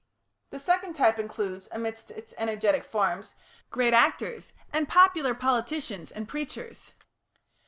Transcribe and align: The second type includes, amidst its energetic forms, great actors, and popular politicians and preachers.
The 0.49 0.57
second 0.57 0.93
type 0.95 1.19
includes, 1.19 1.69
amidst 1.71 2.09
its 2.09 2.33
energetic 2.39 2.83
forms, 2.83 3.35
great 3.69 3.93
actors, 3.93 4.51
and 4.73 4.89
popular 4.89 5.35
politicians 5.35 6.09
and 6.09 6.27
preachers. 6.27 6.95